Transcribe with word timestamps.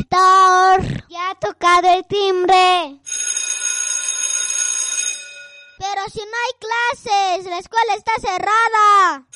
Víctor, 0.00 0.80
ya 1.10 1.30
ha 1.30 1.34
tocado 1.34 1.92
el 1.92 2.06
timbre. 2.06 2.96
Pero 5.78 6.00
si 6.10 6.20
no 6.20 6.36
hay 6.42 6.54
clases, 6.58 7.44
la 7.44 7.58
escuela 7.58 7.94
está 7.98 8.12
cerrada. 8.18 9.26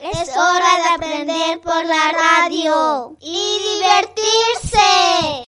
Es 0.00 0.28
hora 0.36 0.76
de 0.82 0.88
aprender 0.96 1.60
por 1.60 1.84
la 1.84 2.10
radio 2.10 3.16
y 3.20 3.58
divertirse. 3.76 5.44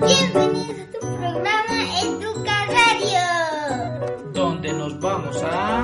Bienvenidos 0.00 0.80
a 0.80 0.90
tu 0.90 0.98
programa 0.98 2.00
Educa 2.02 2.66
Radio. 2.66 4.32
donde 4.32 4.72
nos 4.72 4.98
vamos 4.98 5.36
a... 5.44 5.83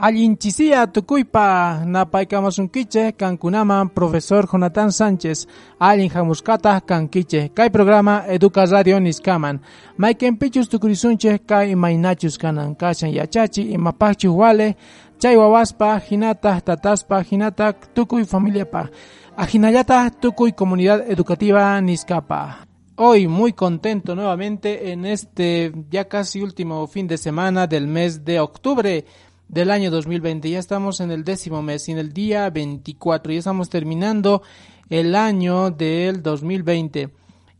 Allinchisia 0.00 0.86
tukuypa 0.86 1.78
napaykamusunkiche 1.84 3.12
kankunaman 3.12 3.90
profesor 3.90 4.46
Jonathan 4.52 4.92
Sánchez. 4.92 5.46
Allin 5.80 6.10
hamuskata 6.10 6.80
kankiche. 6.80 7.48
Kay 7.54 7.70
programa 7.70 8.22
Educa 8.28 8.66
Radio 8.66 9.00
niskaman 9.00 9.60
maykenpichus 9.96 10.68
tukurisunche 10.68 11.38
kay 11.38 11.70
imaynachus 11.70 12.38
kanan. 12.38 12.76
Kashan 12.76 13.14
yachachi 13.14 13.62
imapachus 13.62 14.36
wale. 14.36 14.76
Chay 15.18 15.36
wawaspa 15.36 15.98
hinata 15.98 16.60
tataspa 16.60 17.22
hinata 17.22 17.72
tukuy 17.72 18.24
familiapa. 18.24 18.88
Ajinallata 19.36 20.10
tukuy 20.10 20.52
comunidad 20.52 21.10
educativa 21.10 21.80
niskapa 21.80 22.68
Hoy 23.00 23.28
muy 23.28 23.52
contento 23.52 24.16
nuevamente 24.16 24.90
en 24.90 25.06
este 25.06 25.72
ya 25.88 26.08
casi 26.08 26.42
último 26.42 26.84
fin 26.88 27.06
de 27.06 27.16
semana 27.16 27.68
del 27.68 27.86
mes 27.86 28.24
de 28.24 28.40
octubre 28.40 29.04
del 29.48 29.70
año 29.70 29.90
2020. 29.90 30.50
Ya 30.50 30.58
estamos 30.58 31.00
en 31.00 31.10
el 31.10 31.24
décimo 31.24 31.62
mes 31.62 31.88
y 31.88 31.92
en 31.92 31.98
el 31.98 32.12
día 32.12 32.48
24. 32.50 33.32
Ya 33.32 33.38
estamos 33.38 33.68
terminando 33.68 34.42
el 34.90 35.14
año 35.14 35.70
del 35.70 36.22
2020. 36.22 37.10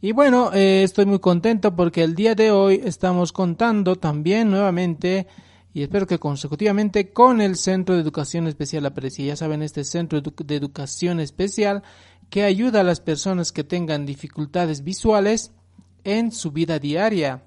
Y 0.01 0.13
bueno, 0.13 0.53
eh, 0.53 0.83
estoy 0.85 1.07
muy 1.07 1.19
contento 1.19 1.75
porque 1.75 2.05
el 2.05 2.15
día 2.15 2.35
de 2.35 2.51
hoy 2.51 2.81
estamos 2.85 3.33
contando 3.33 3.97
también 3.97 4.51
nuevamente 4.51 5.27
y 5.75 5.83
espero 5.83 6.07
que 6.07 6.19
consecutivamente 6.19 7.13
con 7.13 7.41
el 7.41 7.57
Centro 7.57 7.95
de 7.95 8.03
Educación 8.03 8.47
Especial 8.47 8.87
Aprecia. 8.87 9.27
Ya 9.27 9.37
saben, 9.37 9.63
este 9.63 9.85
Centro 9.85 10.21
de 10.21 10.57
Educación 10.57 11.19
Especial 11.19 11.83
que 12.31 12.45
ayuda 12.45 12.81
a 12.81 12.85
las 12.85 13.01
personas 13.01 13.53
que 13.53 13.65
tengan 13.65 14.07
dificultades 14.07 14.85
visuales 14.85 15.53
en 16.05 16.31
su 16.33 16.53
vida 16.53 16.79
diaria. 16.79 17.45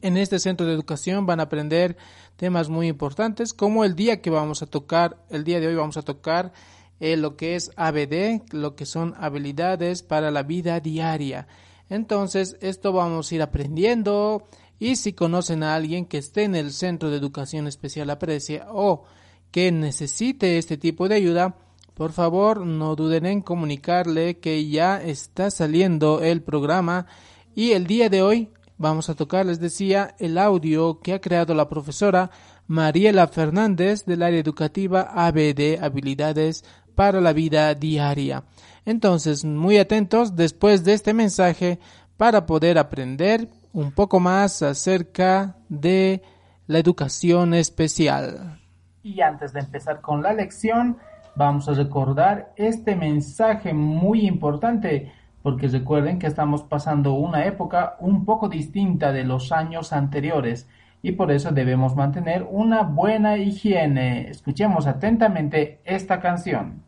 En 0.00 0.16
este 0.16 0.38
centro 0.38 0.66
de 0.66 0.72
educación 0.72 1.26
van 1.26 1.40
a 1.40 1.44
aprender 1.44 1.96
temas 2.42 2.68
muy 2.68 2.88
importantes 2.88 3.54
como 3.54 3.84
el 3.84 3.94
día 3.94 4.20
que 4.20 4.28
vamos 4.28 4.62
a 4.62 4.66
tocar, 4.66 5.24
el 5.30 5.44
día 5.44 5.60
de 5.60 5.68
hoy 5.68 5.76
vamos 5.76 5.96
a 5.96 6.02
tocar 6.02 6.52
eh, 6.98 7.16
lo 7.16 7.36
que 7.36 7.54
es 7.54 7.70
ABD, 7.76 8.52
lo 8.52 8.74
que 8.74 8.84
son 8.84 9.14
habilidades 9.16 10.02
para 10.02 10.32
la 10.32 10.42
vida 10.42 10.80
diaria. 10.80 11.46
Entonces, 11.88 12.56
esto 12.60 12.92
vamos 12.92 13.30
a 13.30 13.34
ir 13.36 13.42
aprendiendo 13.42 14.48
y 14.80 14.96
si 14.96 15.12
conocen 15.12 15.62
a 15.62 15.76
alguien 15.76 16.04
que 16.04 16.18
esté 16.18 16.42
en 16.42 16.56
el 16.56 16.72
Centro 16.72 17.10
de 17.10 17.18
Educación 17.18 17.68
Especial 17.68 18.10
Aprecia 18.10 18.66
o 18.72 19.04
que 19.52 19.70
necesite 19.70 20.58
este 20.58 20.76
tipo 20.76 21.08
de 21.08 21.14
ayuda, 21.14 21.54
por 21.94 22.10
favor 22.10 22.66
no 22.66 22.96
duden 22.96 23.24
en 23.24 23.40
comunicarle 23.40 24.40
que 24.40 24.68
ya 24.68 25.00
está 25.00 25.48
saliendo 25.52 26.24
el 26.24 26.42
programa 26.42 27.06
y 27.54 27.70
el 27.70 27.86
día 27.86 28.08
de 28.08 28.22
hoy 28.22 28.50
vamos 28.82 29.08
a 29.08 29.14
tocar, 29.14 29.46
les 29.46 29.60
decía, 29.60 30.14
el 30.18 30.36
audio 30.36 31.00
que 31.00 31.14
ha 31.14 31.20
creado 31.20 31.54
la 31.54 31.68
profesora 31.68 32.30
Mariela 32.66 33.28
Fernández 33.28 34.04
del 34.04 34.22
área 34.22 34.40
educativa 34.40 35.08
ABD, 35.14 35.82
habilidades 35.82 36.64
para 36.94 37.20
la 37.20 37.32
vida 37.32 37.74
diaria. 37.74 38.44
Entonces, 38.84 39.44
muy 39.44 39.78
atentos 39.78 40.36
después 40.36 40.84
de 40.84 40.92
este 40.94 41.14
mensaje 41.14 41.78
para 42.16 42.44
poder 42.44 42.76
aprender 42.76 43.48
un 43.72 43.92
poco 43.92 44.20
más 44.20 44.62
acerca 44.62 45.56
de 45.68 46.20
la 46.66 46.78
educación 46.78 47.54
especial. 47.54 48.60
Y 49.02 49.20
antes 49.20 49.52
de 49.52 49.60
empezar 49.60 50.00
con 50.00 50.22
la 50.22 50.32
lección, 50.32 50.98
vamos 51.36 51.68
a 51.68 51.74
recordar 51.74 52.52
este 52.56 52.96
mensaje 52.96 53.72
muy 53.72 54.26
importante, 54.26 55.12
porque 55.42 55.68
recuerden 55.68 56.18
que 56.18 56.26
estamos 56.26 56.62
pasando 56.62 57.14
una 57.14 57.44
época 57.46 57.96
un 58.00 58.24
poco 58.24 58.48
distinta 58.48 59.12
de 59.12 59.24
los 59.24 59.52
años 59.52 59.92
anteriores 59.92 60.68
y 61.02 61.12
por 61.12 61.32
eso 61.32 61.50
debemos 61.50 61.96
mantener 61.96 62.46
una 62.48 62.82
buena 62.82 63.36
higiene. 63.36 64.30
Escuchemos 64.30 64.86
atentamente 64.86 65.80
esta 65.84 66.20
canción. 66.20 66.84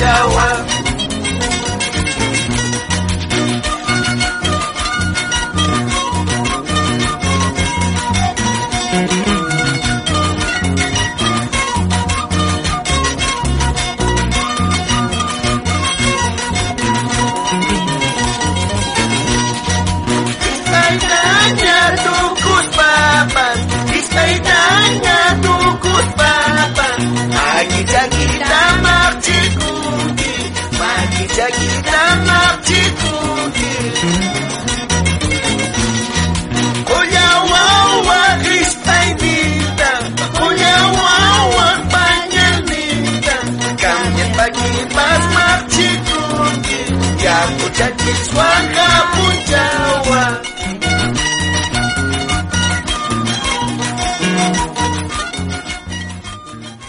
Punchawa. 0.00 0.69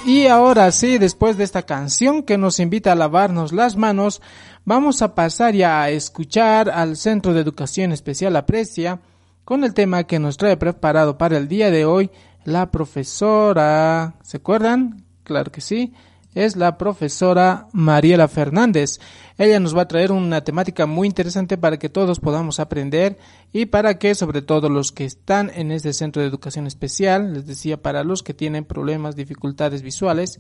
Y 0.06 0.28
ahora 0.28 0.72
sí, 0.72 0.98
después 0.98 1.38
de 1.38 1.46
esta 1.46 1.64
canción 1.64 2.24
que 2.24 2.38
nos 2.38 2.60
invita 2.60 2.92
a 2.92 2.96
lavarnos 2.96 3.54
las 3.54 3.78
manos, 3.78 4.22
vamos 4.66 5.02
a 5.02 5.16
pasar 5.16 5.54
ya 5.54 5.82
a 5.82 5.90
escuchar 5.90 6.70
al 6.70 6.98
Centro 6.98 7.34
de 7.34 7.40
Educación 7.40 7.94
Especial 7.94 8.36
Aprecia 8.36 9.00
con 9.46 9.64
el 9.64 9.74
tema 9.74 10.04
que 10.04 10.20
nos 10.20 10.36
trae 10.36 10.58
preparado 10.58 11.18
para 11.18 11.38
el 11.38 11.48
día 11.48 11.72
de 11.72 11.86
hoy 11.86 12.12
la 12.44 12.72
profesora. 12.72 14.16
¿Se 14.22 14.38
acuerdan? 14.38 15.06
Claro 15.24 15.52
que 15.52 15.62
sí. 15.62 15.94
Es 16.34 16.56
la 16.56 16.78
profesora 16.78 17.68
Mariela 17.74 18.30
Fernández. 18.30 19.00
Ella 19.38 19.60
nos 19.60 19.76
va 19.76 19.82
a 19.82 19.88
traer 19.88 20.14
una 20.14 20.44
temática 20.44 20.86
muy 20.86 21.08
interesante 21.08 21.58
para 21.58 21.78
que 21.78 21.90
todos 21.90 22.22
podamos 22.22 22.62
aprender 22.62 23.18
y 23.52 23.66
para 23.66 24.00
que 24.00 24.16
sobre 24.16 24.42
todo 24.42 24.70
los 24.70 24.94
que 24.94 25.04
están 25.04 25.52
en 25.54 25.72
este 25.72 25.92
centro 25.92 26.22
de 26.22 26.30
educación 26.30 26.68
especial, 26.68 27.34
les 27.34 27.48
decía, 27.48 27.82
para 27.82 28.06
los 28.06 28.24
que 28.24 28.34
tienen 28.34 28.64
problemas, 28.64 29.18
dificultades 29.18 29.82
visuales, 29.82 30.40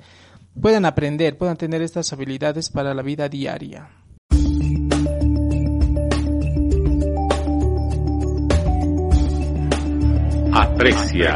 puedan 0.59 0.85
aprender, 0.85 1.37
puedan 1.37 1.57
tener 1.57 1.81
estas 1.81 2.13
habilidades 2.13 2.69
para 2.69 2.93
la 2.93 3.01
vida 3.01 3.27
diaria. 3.27 3.89
Aprecia. 10.53 11.35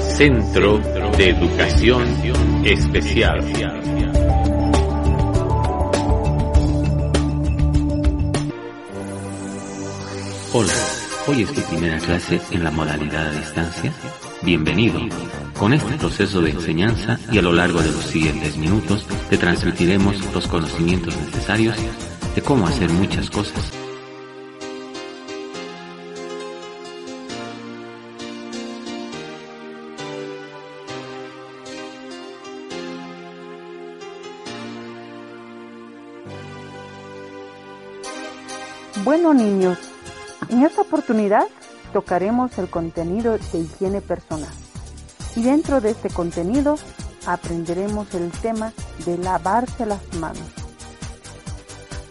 Centro 0.00 0.80
de 1.16 1.30
Educación 1.30 2.64
Especial. 2.64 3.40
Hola, 10.52 10.72
hoy 11.28 11.42
es 11.42 11.52
tu 11.52 11.60
primera 11.62 11.98
clase 11.98 12.40
en 12.50 12.64
la 12.64 12.70
modalidad 12.72 13.28
a 13.28 13.30
distancia. 13.30 13.92
Bienvenido. 14.42 15.00
Con 15.56 15.72
este 15.72 15.92
proceso 15.98 16.40
de 16.42 16.50
enseñanza 16.50 17.20
y 17.30 17.38
a 17.38 17.42
lo 17.42 17.52
largo 17.52 17.80
de 17.80 17.92
los 17.92 18.04
siguientes 18.04 18.56
minutos 18.56 19.06
te 19.30 19.38
transmitiremos 19.38 20.16
los 20.34 20.48
conocimientos 20.48 21.16
necesarios 21.16 21.76
de 22.34 22.42
cómo 22.42 22.66
hacer 22.66 22.90
muchas 22.90 23.30
cosas. 23.30 23.83
Bueno 39.04 39.34
niños, 39.34 39.76
en 40.48 40.62
esta 40.62 40.80
oportunidad 40.80 41.46
tocaremos 41.92 42.56
el 42.56 42.70
contenido 42.70 43.36
de 43.36 43.58
higiene 43.58 44.00
personal. 44.00 44.48
Y 45.36 45.42
dentro 45.42 45.82
de 45.82 45.90
este 45.90 46.08
contenido 46.08 46.76
aprenderemos 47.26 48.14
el 48.14 48.30
tema 48.30 48.72
de 49.04 49.18
lavarse 49.18 49.84
las 49.84 50.00
manos. 50.14 50.48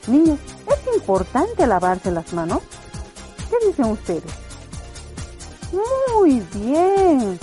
Niños, 0.05 0.37
¿es 0.67 0.95
importante 0.95 1.65
lavarse 1.65 2.11
las 2.11 2.31
manos? 2.31 2.61
¿Qué 3.49 3.65
dicen 3.65 3.85
ustedes? 3.85 4.31
Muy 6.13 6.41
bien. 6.53 7.39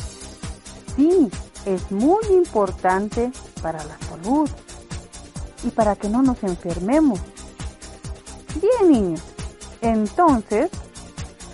Sí, 0.94 1.28
es 1.66 1.90
muy 1.90 2.24
importante 2.30 3.32
para 3.60 3.82
la 3.84 3.98
salud 4.08 4.48
y 5.64 5.70
para 5.70 5.96
que 5.96 6.08
no 6.08 6.22
nos 6.22 6.40
enfermemos. 6.44 7.18
Bien, 8.54 8.92
niños. 8.92 9.22
Entonces, 9.82 10.70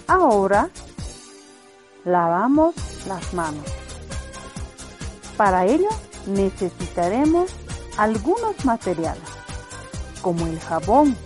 ahora 0.06 0.70
lavamos 2.04 2.74
las 3.06 3.32
manos. 3.34 3.64
Para 5.36 5.66
ello 5.66 5.88
necesitaremos 6.26 7.50
algunos 7.96 8.64
materiales, 8.64 9.22
como 10.22 10.46
el 10.46 10.58
jabón. 10.60 11.16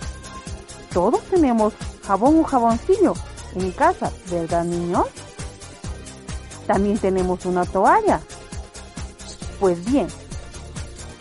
Todos 0.92 1.22
tenemos 1.24 1.74
jabón 2.06 2.40
o 2.40 2.44
jaboncillo 2.44 3.14
en 3.54 3.72
casa, 3.72 4.10
¿verdad, 4.30 4.64
niños? 4.64 5.06
También 6.66 6.98
tenemos 6.98 7.46
una 7.46 7.64
toalla. 7.64 8.20
Pues 9.58 9.84
bien, 9.84 10.08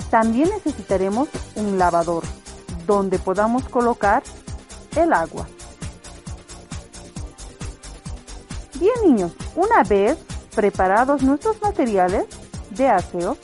también 0.09 0.49
necesitaremos 0.49 1.29
un 1.55 1.77
lavador 1.77 2.23
donde 2.85 3.19
podamos 3.19 3.67
colocar 3.69 4.23
el 4.95 5.13
agua. 5.13 5.47
Una 9.55 9.83
vez 9.87 10.17
preparados 10.55 11.23
nuestros 11.23 11.59
materiales 11.61 12.25
de 12.71 12.87
aseo, 12.87 13.37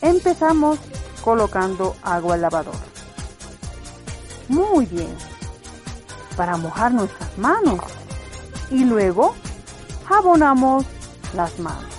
empezamos 0.00 0.78
colocando 1.24 1.96
agua 2.02 2.34
al 2.34 2.42
lavador. 2.42 2.76
Muy 4.48 4.86
bien, 4.86 5.12
para 6.36 6.56
mojar 6.56 6.92
nuestras 6.92 7.36
manos 7.38 7.80
y 8.70 8.84
luego 8.84 9.34
jabonamos 10.06 10.84
las 11.34 11.58
manos. 11.58 11.92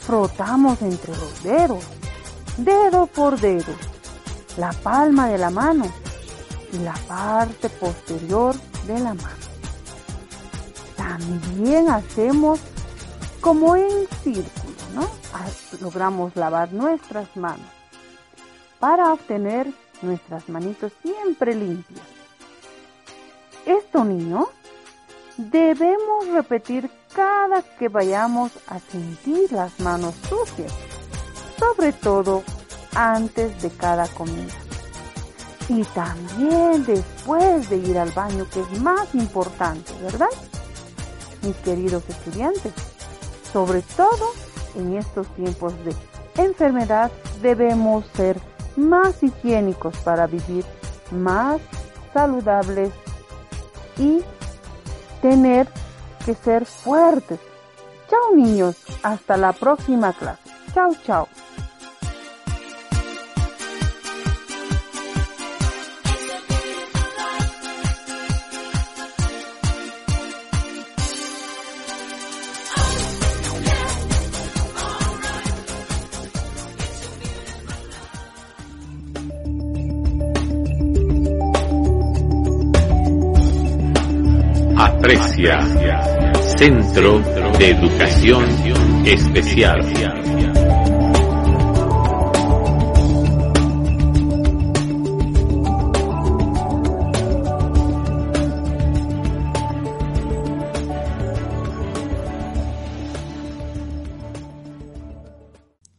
Frotamos 0.00 0.82
entre 0.82 1.14
los 1.16 1.42
dedos, 1.44 1.84
dedo 2.56 3.06
por 3.06 3.38
dedo, 3.38 3.74
la 4.56 4.72
palma 4.72 5.28
de 5.28 5.38
la 5.38 5.50
mano 5.50 5.86
y 6.72 6.78
la 6.78 6.94
parte 7.06 7.68
posterior 7.68 8.56
de 8.86 8.98
la 8.98 9.14
mano. 9.14 9.47
También 11.18 11.90
hacemos 11.90 12.60
como 13.40 13.76
en 13.76 14.06
círculo, 14.22 14.74
¿no? 14.94 15.02
Ah, 15.32 15.46
Logramos 15.80 16.34
lavar 16.36 16.72
nuestras 16.72 17.36
manos 17.36 17.66
para 18.78 19.12
obtener 19.12 19.72
nuestras 20.02 20.48
manitos 20.48 20.92
siempre 21.02 21.54
limpias. 21.54 22.06
Esto, 23.66 24.04
niño, 24.04 24.48
debemos 25.36 26.28
repetir 26.28 26.90
cada 27.14 27.62
que 27.62 27.88
vayamos 27.88 28.52
a 28.68 28.78
sentir 28.78 29.52
las 29.52 29.78
manos 29.80 30.14
sucias, 30.28 30.72
sobre 31.58 31.92
todo 31.92 32.42
antes 32.94 33.60
de 33.60 33.70
cada 33.70 34.06
comida. 34.08 34.54
Y 35.68 35.84
también 35.84 36.84
después 36.84 37.68
de 37.68 37.76
ir 37.76 37.98
al 37.98 38.10
baño, 38.12 38.46
que 38.50 38.60
es 38.60 38.80
más 38.80 39.14
importante, 39.14 39.92
¿verdad? 40.02 40.28
Mis 41.42 41.56
queridos 41.56 42.02
estudiantes, 42.08 42.72
sobre 43.52 43.82
todo 43.82 44.32
en 44.74 44.96
estos 44.96 45.26
tiempos 45.34 45.72
de 45.84 45.94
enfermedad, 46.42 47.10
debemos 47.42 48.04
ser 48.14 48.38
más 48.76 49.22
higiénicos 49.22 49.96
para 49.98 50.26
vivir 50.26 50.64
más 51.10 51.60
saludables 52.12 52.92
y 53.96 54.22
tener 55.22 55.68
que 56.24 56.34
ser 56.34 56.64
fuertes. 56.66 57.40
Chao 58.08 58.34
niños, 58.34 58.76
hasta 59.02 59.36
la 59.36 59.52
próxima 59.52 60.12
clase. 60.12 60.42
Chao, 60.72 60.92
chao. 61.04 61.28
Aprecia, 85.08 85.58
Centro 86.58 87.20
de 87.58 87.70
Educación 87.70 88.44
Especial. 89.06 89.80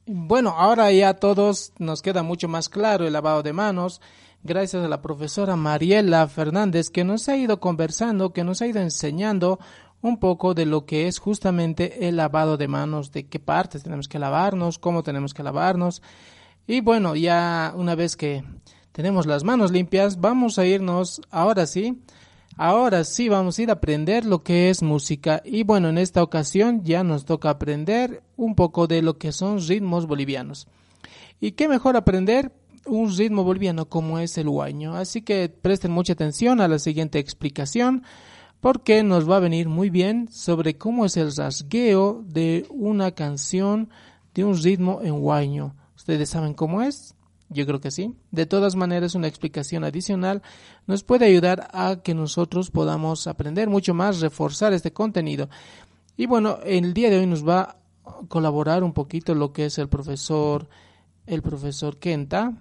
Bueno, 0.06 0.52
ahora 0.56 0.92
ya 0.92 1.10
a 1.10 1.14
todos 1.16 1.74
nos 1.80 2.04
queda 2.04 2.22
mucho 2.22 2.48
más 2.48 2.70
claro 2.70 3.08
el 3.08 3.14
lavado 3.14 3.42
de 3.42 3.54
manos, 3.54 4.02
gracias 4.44 4.84
a 4.84 4.88
la 4.88 5.02
profesora 5.02 5.56
Mariela 5.56 6.28
Fernández 6.28 6.90
que 6.90 7.04
nos 7.04 7.30
ha 7.30 7.38
ido 7.38 7.60
conversando, 7.60 8.34
que 8.34 8.44
nos 8.44 8.62
ha 8.62 8.68
ido 8.68 8.82
enseñando 8.82 9.60
un 10.02 10.20
poco 10.20 10.54
de 10.54 10.66
lo 10.66 10.86
que 10.86 11.08
es 11.08 11.20
justamente 11.20 12.08
el 12.08 12.18
lavado 12.18 12.58
de 12.58 12.68
manos, 12.68 13.12
de 13.12 13.28
qué 13.28 13.40
partes 13.40 13.84
tenemos 13.84 14.08
que 14.08 14.20
lavarnos, 14.20 14.80
cómo 14.80 15.04
tenemos 15.04 15.34
que 15.34 15.44
lavarnos. 15.44 16.02
Y 16.68 16.82
bueno, 16.82 17.16
ya 17.16 17.74
una 17.76 17.96
vez 17.96 18.16
que 18.16 18.44
tenemos 18.92 19.26
las 19.26 19.44
manos 19.44 19.72
limpias, 19.72 20.20
vamos 20.20 20.58
a 20.60 20.66
irnos 20.66 21.22
ahora 21.30 21.66
sí 21.66 22.02
Ahora 22.62 23.06
sí 23.06 23.30
vamos 23.30 23.58
a 23.58 23.62
ir 23.62 23.70
a 23.70 23.76
aprender 23.76 24.26
lo 24.26 24.44
que 24.44 24.70
es 24.70 24.84
música 24.84 25.42
y 25.46 25.64
bueno, 25.64 25.88
en 25.88 25.98
esta 25.98 26.22
ocasión 26.22 26.84
ya 26.84 27.06
nos 27.06 27.24
toca 27.24 27.50
aprender 27.50 28.22
un 28.36 28.54
poco 28.54 28.86
de 28.86 29.02
lo 29.02 29.18
que 29.18 29.32
son 29.32 29.66
ritmos 29.66 30.08
bolivianos. 30.08 30.68
¿Y 31.40 31.54
qué 31.54 31.70
mejor 31.70 31.96
aprender 31.96 32.52
un 32.90 33.16
ritmo 33.16 33.44
boliviano 33.44 33.88
como 33.88 34.20
es 34.20 34.38
el 34.38 34.48
huaño? 34.48 34.96
Así 34.96 35.22
que 35.22 35.50
presten 35.50 35.92
mucha 35.92 36.14
atención 36.14 36.60
a 36.62 36.68
la 36.68 36.80
siguiente 36.80 37.20
explicación 37.20 38.04
porque 38.60 39.04
nos 39.04 39.30
va 39.30 39.38
a 39.38 39.42
venir 39.42 39.70
muy 39.70 39.90
bien 39.90 40.28
sobre 40.30 40.78
cómo 40.78 41.06
es 41.06 41.16
el 41.18 41.34
rasgueo 41.36 42.24
de 42.28 42.66
una 42.70 43.12
canción 43.12 43.90
de 44.34 44.44
un 44.44 44.62
ritmo 44.62 45.00
en 45.02 45.24
huaño. 45.24 45.76
¿Ustedes 45.96 46.30
saben 46.30 46.54
cómo 46.54 46.82
es? 46.82 47.16
Yo 47.50 47.66
creo 47.66 47.80
que 47.80 47.92
sí. 47.92 48.16
De 48.32 48.46
todas 48.46 48.76
maneras, 48.76 49.16
una 49.16 49.28
explicación 49.28 49.84
adicional 49.84 50.42
nos 50.86 51.04
puede 51.04 51.26
ayudar 51.26 51.70
a 51.74 51.98
que 52.04 52.14
nosotros 52.14 52.70
podamos 52.70 53.28
aprender 53.28 53.70
mucho 53.70 53.94
más, 53.94 54.20
reforzar 54.20 54.74
este 54.74 54.94
contenido. 54.94 55.50
Y 56.16 56.26
bueno, 56.26 56.60
el 56.64 56.94
día 56.94 57.10
de 57.10 57.20
hoy 57.20 57.26
nos 57.26 57.48
va 57.48 57.62
a 57.62 57.78
colaborar 58.28 58.84
un 58.84 58.94
poquito 58.94 59.34
lo 59.34 59.52
que 59.52 59.66
es 59.66 59.78
el 59.78 59.90
profesor, 59.90 60.70
el 61.26 61.42
profesor 61.42 61.98
Kenta, 61.98 62.54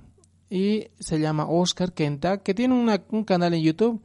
y 0.50 0.88
se 0.98 1.20
llama 1.20 1.46
Oscar 1.48 1.92
Kenta, 1.92 2.42
que 2.42 2.54
tiene 2.54 2.74
un 3.10 3.24
canal 3.24 3.54
en 3.54 3.62
YouTube 3.62 4.02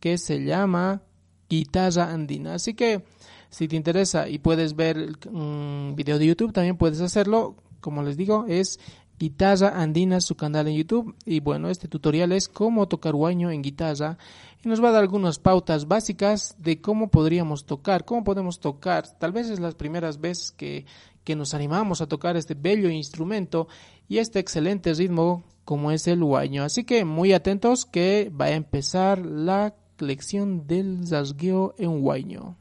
que 0.00 0.18
se 0.18 0.44
llama 0.44 1.02
Guitarra 1.48 2.12
Andina. 2.12 2.54
Así 2.54 2.74
que 2.74 3.04
si 3.50 3.68
te 3.68 3.76
interesa 3.76 4.28
y 4.28 4.38
puedes 4.38 4.74
ver 4.74 5.12
un 5.30 5.94
video 5.96 6.18
de 6.18 6.26
YouTube, 6.26 6.52
también 6.52 6.76
puedes 6.76 7.00
hacerlo. 7.00 7.56
Como 7.80 8.02
les 8.02 8.16
digo, 8.16 8.46
es 8.48 8.80
Guitarra 9.18 9.80
Andina, 9.80 10.20
su 10.20 10.34
canal 10.34 10.68
en 10.68 10.76
YouTube. 10.76 11.14
Y 11.24 11.40
bueno, 11.40 11.70
este 11.70 11.88
tutorial 11.88 12.32
es 12.32 12.48
cómo 12.48 12.88
tocar 12.88 13.14
guaño 13.14 13.50
en 13.50 13.62
guitarra. 13.62 14.18
Y 14.64 14.68
nos 14.68 14.82
va 14.82 14.88
a 14.88 14.92
dar 14.92 15.02
algunas 15.02 15.38
pautas 15.38 15.86
básicas 15.86 16.56
de 16.58 16.80
cómo 16.80 17.08
podríamos 17.08 17.64
tocar, 17.64 18.04
cómo 18.04 18.24
podemos 18.24 18.60
tocar. 18.60 19.06
Tal 19.18 19.32
vez 19.32 19.48
es 19.48 19.60
las 19.60 19.74
primeras 19.74 20.20
veces 20.20 20.50
que, 20.50 20.84
que 21.22 21.36
nos 21.36 21.54
animamos 21.54 22.00
a 22.00 22.08
tocar 22.08 22.36
este 22.36 22.54
bello 22.54 22.90
instrumento 22.90 23.68
y 24.08 24.18
este 24.18 24.40
excelente 24.40 24.92
ritmo 24.94 25.44
como 25.66 25.90
es 25.90 26.06
el 26.06 26.24
guaño. 26.24 26.62
Así 26.62 26.84
que 26.84 27.04
muy 27.04 27.34
atentos 27.34 27.84
que 27.84 28.32
va 28.40 28.46
a 28.46 28.52
empezar 28.52 29.18
la 29.18 29.74
lección 29.98 30.66
del 30.66 31.06
zasgueo 31.06 31.74
en 31.76 32.00
guaño. 32.00 32.56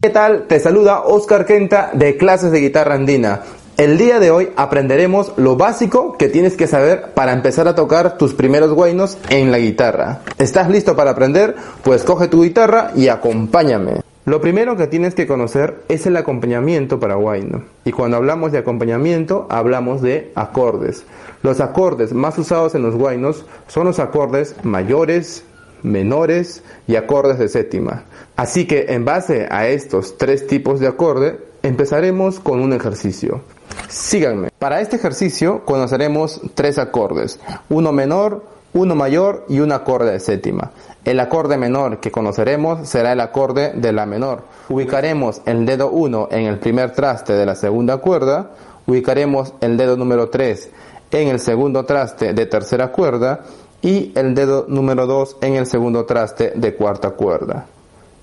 ¿Qué 0.00 0.10
tal? 0.10 0.46
Te 0.48 0.58
saluda 0.58 1.02
Oscar 1.02 1.46
Kenta 1.46 1.90
de 1.92 2.16
Clases 2.16 2.50
de 2.50 2.60
Guitarra 2.60 2.94
Andina. 2.94 3.42
El 3.76 3.98
día 3.98 4.18
de 4.18 4.30
hoy 4.30 4.48
aprenderemos 4.56 5.32
lo 5.36 5.56
básico 5.56 6.16
que 6.16 6.28
tienes 6.28 6.56
que 6.56 6.66
saber 6.66 7.12
para 7.12 7.34
empezar 7.34 7.68
a 7.68 7.74
tocar 7.74 8.16
tus 8.16 8.32
primeros 8.32 8.72
guainos 8.72 9.18
en 9.28 9.52
la 9.52 9.58
guitarra. 9.58 10.22
¿Estás 10.38 10.70
listo 10.70 10.96
para 10.96 11.10
aprender? 11.10 11.54
Pues 11.84 12.04
coge 12.04 12.28
tu 12.28 12.42
guitarra 12.42 12.92
y 12.96 13.08
acompáñame. 13.08 14.00
Lo 14.26 14.40
primero 14.40 14.76
que 14.76 14.88
tienes 14.88 15.14
que 15.14 15.28
conocer 15.28 15.84
es 15.88 16.04
el 16.04 16.16
acompañamiento 16.16 16.98
para 16.98 17.14
guayno. 17.14 17.62
Y 17.84 17.92
cuando 17.92 18.16
hablamos 18.16 18.50
de 18.50 18.58
acompañamiento, 18.58 19.46
hablamos 19.48 20.02
de 20.02 20.32
acordes. 20.34 21.04
Los 21.44 21.60
acordes 21.60 22.12
más 22.12 22.36
usados 22.36 22.74
en 22.74 22.82
los 22.82 22.96
guainos 22.96 23.46
son 23.68 23.86
los 23.86 24.00
acordes 24.00 24.56
mayores, 24.64 25.44
menores 25.84 26.64
y 26.88 26.96
acordes 26.96 27.38
de 27.38 27.48
séptima. 27.48 28.02
Así 28.34 28.66
que 28.66 28.86
en 28.88 29.04
base 29.04 29.46
a 29.48 29.68
estos 29.68 30.18
tres 30.18 30.48
tipos 30.48 30.80
de 30.80 30.88
acorde, 30.88 31.38
empezaremos 31.62 32.40
con 32.40 32.58
un 32.58 32.72
ejercicio. 32.72 33.42
Síganme. 33.88 34.48
Para 34.58 34.80
este 34.80 34.96
ejercicio 34.96 35.64
conoceremos 35.64 36.40
tres 36.54 36.78
acordes, 36.78 37.38
uno 37.68 37.92
menor, 37.92 38.42
uno 38.76 38.94
mayor 38.94 39.44
y 39.48 39.60
un 39.60 39.72
acorde 39.72 40.12
de 40.12 40.20
séptima. 40.20 40.70
El 41.04 41.18
acorde 41.20 41.56
menor 41.56 41.98
que 41.98 42.10
conoceremos 42.10 42.88
será 42.88 43.12
el 43.12 43.20
acorde 43.20 43.72
de 43.74 43.92
la 43.92 44.06
menor. 44.06 44.42
Ubicaremos 44.68 45.42
el 45.46 45.66
dedo 45.66 45.90
1 45.90 46.28
en 46.30 46.46
el 46.46 46.58
primer 46.58 46.92
traste 46.92 47.32
de 47.32 47.46
la 47.46 47.54
segunda 47.54 47.96
cuerda, 47.98 48.50
ubicaremos 48.86 49.54
el 49.60 49.76
dedo 49.76 49.96
número 49.96 50.28
3 50.30 50.70
en 51.10 51.28
el 51.28 51.40
segundo 51.40 51.84
traste 51.84 52.32
de 52.32 52.46
tercera 52.46 52.88
cuerda 52.88 53.40
y 53.82 54.12
el 54.14 54.34
dedo 54.34 54.66
número 54.68 55.06
2 55.06 55.38
en 55.40 55.54
el 55.54 55.66
segundo 55.66 56.04
traste 56.04 56.52
de 56.54 56.74
cuarta 56.74 57.10
cuerda. 57.10 57.66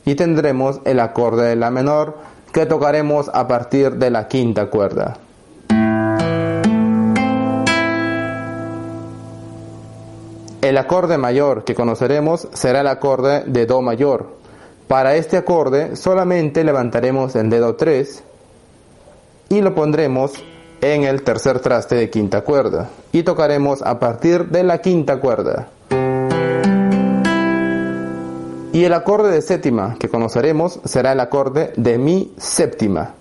Y 0.05 0.15
tendremos 0.15 0.81
el 0.83 0.99
acorde 0.99 1.47
de 1.47 1.55
la 1.55 1.71
menor 1.71 2.17
que 2.51 2.65
tocaremos 2.65 3.29
a 3.33 3.47
partir 3.47 3.93
de 3.93 4.11
la 4.11 4.27
quinta 4.27 4.67
cuerda. 4.67 5.17
El 10.63 10.77
acorde 10.77 11.17
mayor 11.17 11.65
que 11.65 11.75
conoceremos 11.75 12.47
será 12.53 12.79
el 12.79 12.87
acorde 12.87 13.43
de 13.45 13.65
Do 13.65 13.81
mayor. 13.81 14.27
Para 14.87 15.17
este 15.17 15.35
acorde 15.35 15.97
solamente 15.97 16.63
levantaremos 16.63 17.35
el 17.35 17.49
dedo 17.49 17.75
3 17.75 18.23
y 19.49 19.59
lo 19.59 19.75
pondremos 19.75 20.31
en 20.79 21.03
el 21.03 21.23
tercer 21.23 21.59
traste 21.59 21.95
de 21.95 22.09
quinta 22.09 22.45
cuerda 22.45 22.89
y 23.11 23.23
tocaremos 23.23 23.81
a 23.81 23.99
partir 23.99 24.45
de 24.51 24.63
la 24.63 24.77
quinta 24.77 25.19
cuerda. 25.19 25.67
Y 28.71 28.85
el 28.85 28.93
acorde 28.93 29.31
de 29.31 29.41
séptima 29.41 29.97
que 29.99 30.07
conoceremos 30.07 30.79
será 30.85 31.11
el 31.11 31.19
acorde 31.19 31.73
de 31.75 31.97
mi 31.97 32.33
séptima. 32.37 33.15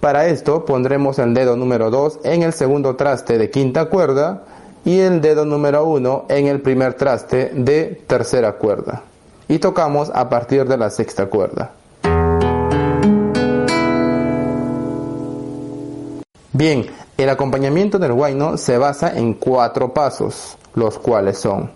Para 0.00 0.26
esto 0.26 0.66
pondremos 0.66 1.18
el 1.20 1.32
dedo 1.32 1.56
número 1.56 1.88
2 1.90 2.20
en 2.24 2.42
el 2.42 2.52
segundo 2.52 2.96
traste 2.96 3.38
de 3.38 3.48
quinta 3.48 3.86
cuerda 3.86 4.44
y 4.84 5.00
el 5.00 5.20
dedo 5.20 5.44
número 5.44 5.84
1 5.84 6.26
en 6.28 6.46
el 6.46 6.60
primer 6.60 6.94
traste 6.94 7.50
de 7.54 8.02
tercera 8.06 8.52
cuerda. 8.52 9.02
Y 9.48 9.58
tocamos 9.58 10.10
a 10.14 10.28
partir 10.28 10.66
de 10.66 10.76
la 10.76 10.90
sexta 10.90 11.26
cuerda. 11.26 11.72
Bien, 16.52 16.86
el 17.16 17.28
acompañamiento 17.28 17.98
del 17.98 18.12
guayno 18.12 18.56
se 18.56 18.78
basa 18.78 19.16
en 19.16 19.34
cuatro 19.34 19.92
pasos, 19.92 20.56
los 20.74 20.98
cuales 20.98 21.38
son 21.38 21.70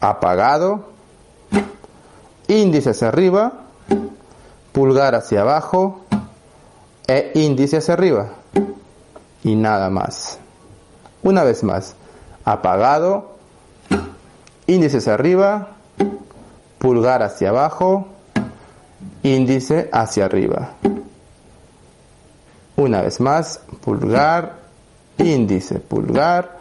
apagado, 0.00 0.86
índice 2.48 2.90
hacia 2.90 3.08
arriba, 3.08 3.52
pulgar 4.72 5.14
hacia 5.14 5.42
abajo 5.42 6.00
e 7.06 7.32
índice 7.34 7.78
hacia 7.78 7.94
arriba. 7.94 8.30
Y 9.42 9.54
nada 9.56 9.90
más. 9.90 10.38
Una 11.22 11.44
vez 11.44 11.62
más, 11.62 11.94
apagado, 12.44 13.36
índice 14.66 14.98
hacia 14.98 15.14
arriba, 15.14 15.68
pulgar 16.78 17.22
hacia 17.22 17.50
abajo, 17.50 18.08
índice 19.22 19.88
hacia 19.92 20.26
arriba. 20.26 20.72
Una 22.76 23.02
vez 23.02 23.20
más, 23.20 23.60
pulgar, 23.82 24.58
índice, 25.18 25.78
pulgar, 25.78 26.58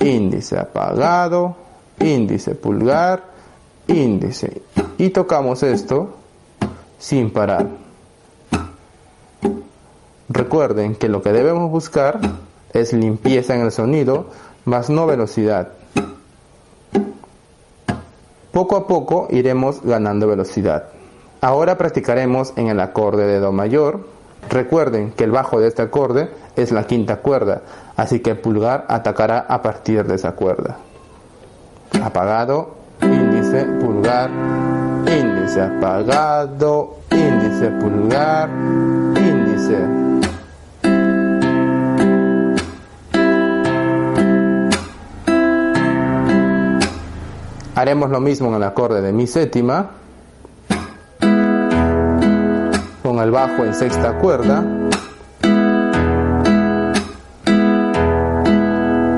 índice 0.00 0.58
apagado, 0.58 1.56
índice, 1.98 2.54
pulgar, 2.54 3.24
índice. 3.88 4.62
Y 4.98 5.10
tocamos 5.10 5.62
esto 5.62 6.16
sin 6.98 7.30
parar. 7.30 7.66
Recuerden 10.28 10.94
que 10.94 11.08
lo 11.08 11.22
que 11.22 11.32
debemos 11.32 11.70
buscar 11.70 12.20
es 12.72 12.92
limpieza 12.92 13.54
en 13.54 13.62
el 13.62 13.72
sonido 13.72 14.26
más 14.68 14.90
no 14.90 15.06
velocidad. 15.06 15.68
Poco 18.52 18.76
a 18.76 18.86
poco 18.86 19.28
iremos 19.30 19.82
ganando 19.82 20.26
velocidad. 20.26 20.84
Ahora 21.40 21.78
practicaremos 21.78 22.52
en 22.56 22.68
el 22.68 22.80
acorde 22.80 23.26
de 23.26 23.40
Do 23.40 23.52
mayor. 23.52 24.06
Recuerden 24.50 25.12
que 25.12 25.24
el 25.24 25.30
bajo 25.30 25.60
de 25.60 25.68
este 25.68 25.82
acorde 25.82 26.30
es 26.56 26.72
la 26.72 26.84
quinta 26.84 27.16
cuerda, 27.16 27.62
así 27.96 28.20
que 28.20 28.30
el 28.30 28.38
pulgar 28.38 28.84
atacará 28.88 29.40
a 29.48 29.62
partir 29.62 30.04
de 30.04 30.14
esa 30.14 30.32
cuerda. 30.32 30.78
Apagado, 32.02 32.74
índice, 33.02 33.64
pulgar, 33.80 34.30
índice. 35.06 35.60
apagado, 35.60 36.96
índice 37.10 37.68
pulgar, 37.80 38.48
índice. 38.48 39.47
Haremos 47.78 48.10
lo 48.10 48.18
mismo 48.18 48.48
en 48.48 48.54
el 48.54 48.64
acorde 48.64 49.00
de 49.00 49.12
mi 49.12 49.28
séptima, 49.28 49.90
con 53.04 53.20
el 53.20 53.30
bajo 53.30 53.64
en 53.64 53.72
sexta 53.72 54.18
cuerda. 54.18 54.64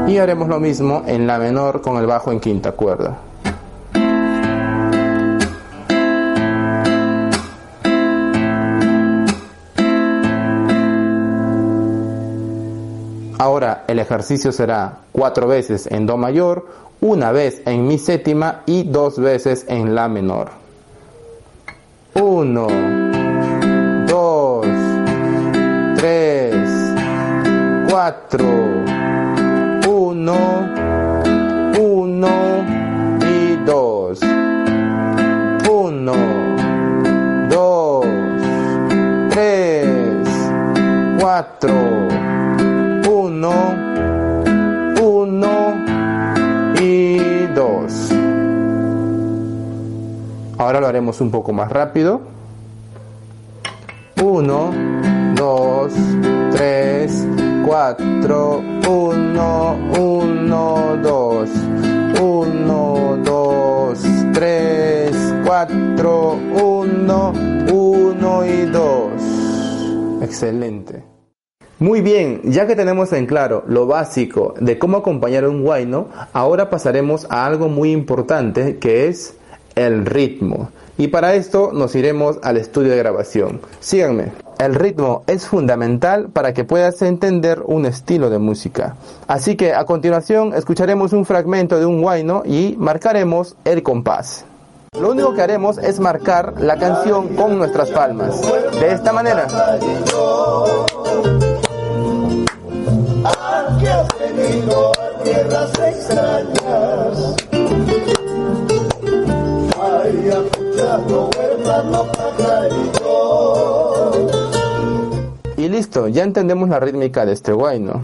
Y 0.07 0.19
haremos 0.19 0.49
lo 0.49 0.61
mismo 0.61 1.05
en 1.07 1.26
la 1.26 1.38
menor 1.38 1.81
con 1.81 1.97
el 1.97 2.07
bajo 2.07 2.33
en 2.33 2.40
quinta 2.40 2.73
cuerda. 2.73 3.29
Ahora 13.40 13.85
el 13.87 13.99
ejercicio 13.99 14.52
será 14.52 14.99
cuatro 15.12 15.49
veces 15.49 15.87
en 15.87 16.04
Do 16.04 16.18
mayor, 16.18 16.66
una 17.00 17.32
vez 17.32 17.62
en 17.64 17.88
Mi 17.88 17.97
séptima 17.97 18.61
y 18.66 18.82
dos 18.82 19.18
veces 19.18 19.64
en 19.66 19.94
La 19.94 20.09
menor. 20.09 20.50
Uno, 22.12 22.66
dos, 24.06 24.66
tres, 25.97 26.68
cuatro, 27.88 28.44
uno, 29.88 30.37
uno 31.80 32.28
y 33.26 33.56
dos. 33.64 34.20
Uno, 35.66 36.12
dos, 37.49 38.06
tres, 39.30 40.28
cuatro, 41.18 41.73
haremos 50.90 51.20
un 51.20 51.30
poco 51.30 51.52
más 51.52 51.70
rápido. 51.70 52.20
Uno, 54.23 54.70
dos, 55.35 55.92
tres, 56.52 57.26
cuatro, 57.66 58.62
uno, 58.88 59.76
uno, 59.99 60.97
dos. 61.02 61.49
Uno, 62.20 63.18
dos, 63.25 63.99
tres, 64.35 65.16
cuatro, 65.44 66.32
uno, 66.35 67.32
uno 67.73 68.45
y 68.45 68.67
dos. 68.67 69.12
Excelente. 70.23 71.02
Muy 71.78 72.02
bien, 72.02 72.43
ya 72.45 72.67
que 72.67 72.76
tenemos 72.76 73.10
en 73.15 73.25
claro 73.25 73.65
lo 73.67 73.86
básico 73.86 74.52
de 74.60 74.78
cómo 74.78 74.99
acompañar 74.99 75.49
un 75.49 75.62
guayno, 75.62 76.08
ahora 76.34 76.69
pasaremos 76.69 77.26
a 77.30 77.47
algo 77.47 77.71
muy 77.71 77.91
importante 77.91 78.76
que 78.76 79.08
es 79.08 79.34
el 79.76 80.04
ritmo. 80.04 80.69
Y 81.00 81.08
para 81.08 81.32
esto 81.32 81.71
nos 81.73 81.95
iremos 81.95 82.36
al 82.43 82.58
estudio 82.58 82.91
de 82.91 82.99
grabación. 82.99 83.63
Síganme. 83.80 84.32
El 84.58 84.75
ritmo 84.75 85.23
es 85.26 85.47
fundamental 85.47 86.28
para 86.28 86.52
que 86.52 86.65
puedas 86.65 87.00
entender 87.00 87.63
un 87.65 87.86
estilo 87.86 88.28
de 88.28 88.39
música. 88.39 88.97
Así 89.26 89.56
que 89.56 89.73
a 89.73 89.86
continuación 89.86 90.52
escucharemos 90.52 91.15
un 91.15 91.25
fragmento 91.25 91.78
de 91.78 91.86
un 91.86 92.02
guayno 92.02 92.43
y 92.45 92.76
marcaremos 92.78 93.56
el 93.65 93.82
compás. 93.82 94.45
Lo 95.00 95.13
único 95.13 95.32
que 95.32 95.41
haremos 95.41 95.78
es 95.78 96.00
marcar 96.00 96.60
la 96.60 96.76
canción 96.76 97.28
con 97.28 97.56
nuestras 97.56 97.89
palmas. 97.89 98.39
De 98.78 98.93
esta 98.93 99.15
manera. 99.15 99.47
Y 115.56 115.69
listo, 115.69 116.08
ya 116.08 116.25
entendemos 116.25 116.69
la 116.69 116.80
rítmica 116.80 117.26
de 117.26 117.32
este 117.32 117.52
guayno. 117.52 118.02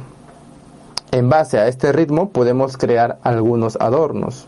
En 1.11 1.31
base 1.31 1.59
a 1.59 1.69
este 1.69 1.93
ritmo 1.93 2.29
podemos 2.29 2.77
crear 2.77 3.19
algunos 3.23 3.77
adornos. 3.81 4.47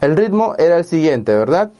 El 0.00 0.16
ritmo 0.16 0.54
era 0.58 0.78
el 0.78 0.84
siguiente, 0.84 1.32
¿verdad? 1.36 1.70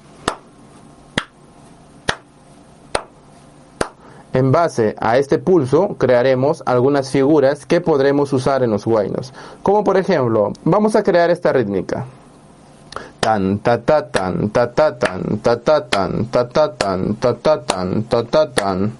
En 4.33 4.53
base 4.53 4.94
a 5.00 5.18
este 5.18 5.38
pulso 5.38 5.96
crearemos 5.98 6.62
algunas 6.66 7.11
figuras 7.11 7.66
que 7.66 7.81
podremos 7.81 8.33
usar 8.33 8.62
en 8.62 8.70
los 8.70 8.85
guaynos. 8.85 9.35
Como 9.64 9.83
por 9.83 9.96
ejemplo, 9.96 10.53
vamos 10.62 10.94
a 10.94 11.03
crear 11.03 11.31
esta 11.31 11.53
rítmica. 11.53 12.07
Tan 13.20 13.59
ta 13.59 13.78
ta 13.78 14.09
tan 14.11 14.48
ta 14.48 14.72
ta 14.72 14.98
tan 14.98 15.38
ta 15.42 15.56
ta 15.61 15.85
tan 15.88 16.26
ta 16.26 16.48
ta 16.48 16.72
tan 16.72 17.16
ta 17.16 17.35
ta 17.35 17.61
tan 17.61 18.04
ta 18.04 18.24
ta 18.24 18.50
tan. 18.50 18.92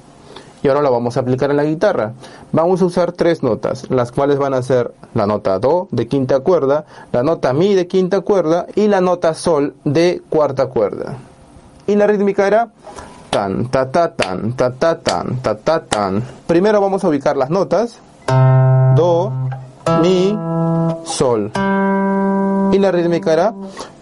Y 0.63 0.69
ahora 0.69 0.83
lo 0.83 0.93
vamos 0.93 1.17
a 1.17 1.21
aplicar 1.21 1.51
en 1.51 1.57
la 1.57 1.65
guitarra. 1.65 2.13
Vamos 2.53 2.83
a 2.83 2.85
usar 2.85 3.13
tres 3.13 3.43
notas, 3.43 3.89
las 3.91 4.13
cuales 4.13 4.39
van 4.39 4.53
a 4.53 4.63
ser 4.63 4.93
la 5.15 5.27
nota 5.27 5.59
do 5.59 5.89
de 5.91 6.07
quinta 6.07 6.41
cuerda, 6.41 6.85
la 7.13 7.23
nota 7.23 7.55
mi 7.55 7.75
de 7.75 7.87
quinta 7.87 8.21
cuerda 8.21 8.67
y 8.75 8.89
la 8.89 9.01
nota 9.01 9.33
sol 9.33 9.75
de 9.85 10.21
cuarta 10.29 10.67
cuerda. 10.67 11.17
Y 11.87 11.97
la 11.97 12.07
rítmica 12.07 12.47
era 12.47 12.69
tan, 13.31 13.71
ta, 13.71 13.91
ta, 13.91 14.15
tan, 14.15 14.53
ta, 14.53 14.71
ta, 14.71 14.99
tan, 14.99 15.41
ta, 15.41 15.55
ta, 15.57 15.81
tan. 15.81 16.23
Primero 16.47 16.81
vamos 16.81 17.03
a 17.05 17.09
ubicar 17.09 17.37
las 17.37 17.49
notas. 17.49 17.99
Do, 18.97 19.33
mi, 20.03 20.37
sol. 21.05 21.51
Y 22.73 22.79
la 22.79 22.93
rítmica 22.93 23.33
era 23.33 23.55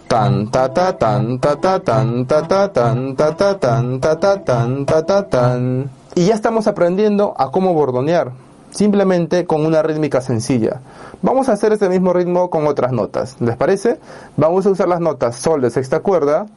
tan, 0.09 0.49
ta, 0.49 0.73
ta, 0.73 0.97
tan, 0.97 1.39
ta, 1.39 1.55
ta, 1.55 1.79
tan, 1.79 2.25
ta, 2.25 2.41
ta, 2.41 2.73
tan, 2.73 3.15
ta, 3.15 3.37
ta, 3.37 3.59
tan, 3.59 4.01
ta, 4.01 4.19
ta, 4.19 4.43
tan, 4.43 4.85
ta, 4.85 5.05
ta, 5.05 5.29
tan. 5.29 5.89
Y 6.15 6.25
ya 6.25 6.33
estamos 6.33 6.65
aprendiendo 6.67 7.35
a 7.37 7.51
cómo 7.51 7.73
bordonear. 7.73 8.31
Simplemente 8.71 9.45
con 9.45 9.65
una 9.65 9.81
rítmica 9.81 10.19
sencilla. 10.21 10.81
Vamos 11.21 11.47
a 11.49 11.53
hacer 11.53 11.73
este 11.73 11.89
mismo 11.89 12.11
ritmo 12.11 12.49
con 12.49 12.65
otras 12.65 12.91
notas. 12.91 13.35
¿Les 13.39 13.55
parece? 13.55 13.99
Vamos 14.35 14.65
a 14.65 14.71
usar 14.71 14.87
las 14.87 14.99
notas 14.99 15.35
sol 15.35 15.61
de 15.61 15.69
sexta 15.69 15.99
cuerda, 16.01 16.47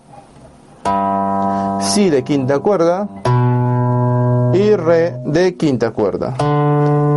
si 1.81 2.11
de 2.11 2.25
quinta 2.25 2.59
cuerda 2.59 3.09
y 4.55 4.77
re 4.77 5.15
de 5.25 5.57
quinta 5.57 5.91
cuerda. 5.91 6.35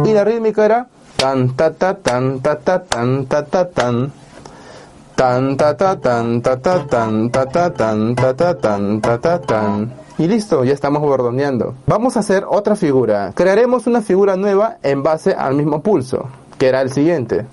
Y 0.06 0.14
la 0.14 0.24
rítmica 0.24 0.66
era 0.66 0.88
tan 1.18 1.56
ta 1.56 1.72
ta 1.72 1.96
tan 1.96 2.40
ta 2.42 2.58
ta 2.60 2.84
tan 2.84 3.26
ta 3.26 3.46
ta 3.46 3.70
tan 3.70 4.12
tan 5.16 5.58
ta 5.58 5.76
ta 5.76 5.96
tan 5.96 6.42
ta 6.42 6.58
ta 6.58 6.86
tan 6.86 7.30
ta 7.32 7.46
ta 7.46 7.70
tan 7.70 8.16
ta 8.16 8.34
ta 8.34 8.54
tan 8.54 9.02
ta 9.02 9.18
ta 9.18 9.40
tan 9.40 10.06
y 10.18 10.28
listo, 10.28 10.64
ya 10.64 10.74
estamos 10.74 11.02
bordoneando. 11.02 11.76
Vamos 11.88 12.16
a 12.16 12.22
hacer 12.22 12.46
otra 12.48 12.78
figura. 12.78 13.34
Crearemos 13.36 13.86
una 13.86 14.02
figura 14.02 14.38
nueva 14.38 14.78
en 14.82 15.04
base 15.04 15.34
al 15.34 15.56
mismo 15.56 15.82
pulso, 15.82 16.30
que 16.58 16.68
era 16.68 16.82
el 16.82 16.90
siguiente. 16.90 17.46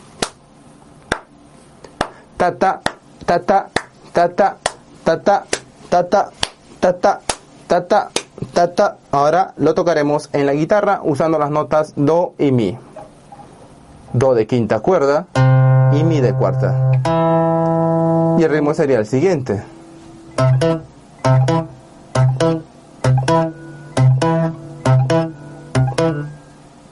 Ta 2.37 2.55
ta 2.55 2.81
ta 3.27 3.41
ta 3.41 3.71
ta 4.13 4.29
ta 4.29 4.57
ta 5.05 5.45
ta 5.91 5.99
ta 5.99 6.23
ta 6.81 7.21
ta 7.67 7.89
ta 7.89 8.11
ta 8.53 8.75
ta. 8.75 8.97
Ahora 9.11 9.55
lo 9.57 9.75
tocaremos 9.75 10.31
en 10.33 10.47
la 10.47 10.53
guitarra 10.53 11.01
usando 11.03 11.39
las 11.39 11.51
notas 11.51 11.95
do 11.97 12.35
y 12.39 12.53
mi. 12.53 12.79
Do 14.13 14.35
de 14.35 14.47
quinta 14.47 14.81
cuerda 14.81 15.27
y 15.93 16.05
mi 16.05 16.21
de 16.21 16.35
cuarta. 16.35 16.91
Y 18.39 18.43
el 18.43 18.51
ritmo 18.51 18.75
sería 18.75 18.99
el 18.99 19.07
siguiente. 19.07 19.63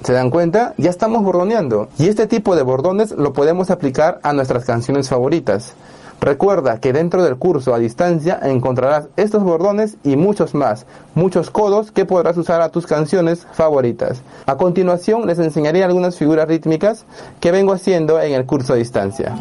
¿Se 0.02 0.14
dan 0.14 0.30
cuenta? 0.30 0.74
Ya 0.76 0.90
estamos 0.90 1.22
bordoneando. 1.22 1.88
Y 1.98 2.08
este 2.08 2.26
tipo 2.26 2.56
de 2.56 2.62
bordones 2.62 3.12
lo 3.12 3.32
podemos 3.32 3.70
aplicar 3.70 4.18
a 4.22 4.32
nuestras 4.32 4.64
canciones 4.64 5.08
favoritas. 5.08 5.74
Recuerda 6.20 6.80
que 6.80 6.92
dentro 6.92 7.22
del 7.22 7.36
curso 7.36 7.74
a 7.74 7.78
distancia 7.78 8.38
encontrarás 8.42 9.08
estos 9.16 9.42
bordones 9.42 9.96
y 10.04 10.16
muchos 10.16 10.54
más, 10.54 10.84
muchos 11.14 11.50
codos 11.50 11.92
que 11.92 12.04
podrás 12.04 12.36
usar 12.36 12.60
a 12.60 12.68
tus 12.68 12.86
canciones 12.86 13.46
favoritas. 13.52 14.22
A 14.46 14.56
continuación 14.56 15.26
les 15.26 15.38
enseñaré 15.38 15.82
algunas 15.82 16.18
figuras 16.18 16.46
rítmicas 16.46 17.06
que 17.40 17.52
vengo 17.52 17.72
haciendo 17.72 18.20
en 18.20 18.34
el 18.34 18.44
curso 18.44 18.74
a 18.74 18.76
distancia. 18.76 19.34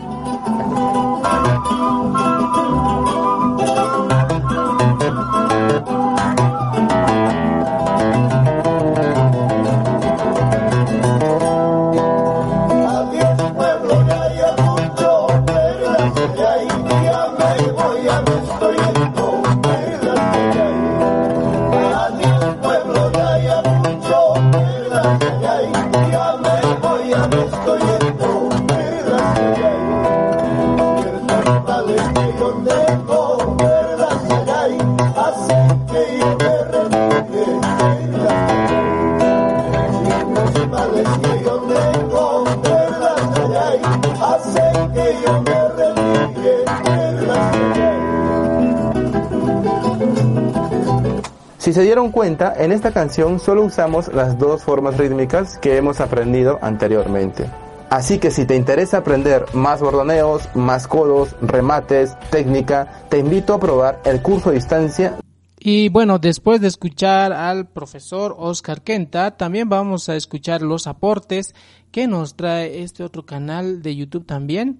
Si 51.69 51.73
se 51.73 51.83
dieron 51.83 52.11
cuenta, 52.11 52.53
en 52.57 52.71
esta 52.71 52.91
canción 52.91 53.39
solo 53.39 53.61
usamos 53.61 54.11
las 54.11 54.39
dos 54.39 54.63
formas 54.63 54.97
rítmicas 54.97 55.59
que 55.59 55.77
hemos 55.77 56.01
aprendido 56.01 56.57
anteriormente. 56.63 57.47
Así 57.89 58.19
que 58.19 58.29
si 58.29 58.45
te 58.45 58.55
interesa 58.55 58.99
aprender 58.99 59.45
más 59.53 59.81
bordoneos, 59.81 60.47
más 60.55 60.87
codos, 60.87 61.35
remates, 61.41 62.17
técnica, 62.29 63.05
te 63.09 63.19
invito 63.19 63.53
a 63.53 63.59
probar 63.59 64.01
el 64.05 64.21
curso 64.21 64.49
a 64.49 64.53
distancia. 64.53 65.17
Y 65.57 65.89
bueno, 65.89 66.19
después 66.19 66.61
de 66.61 66.67
escuchar 66.67 67.33
al 67.33 67.67
profesor 67.67 68.35
Oscar 68.37 68.81
Kenta, 68.81 69.35
también 69.35 69.67
vamos 69.69 70.07
a 70.07 70.15
escuchar 70.15 70.61
los 70.61 70.87
aportes 70.87 71.55
que 71.91 72.07
nos 72.07 72.35
trae 72.35 72.83
este 72.83 73.03
otro 73.03 73.25
canal 73.25 73.81
de 73.81 73.95
YouTube 73.95 74.25
también 74.25 74.79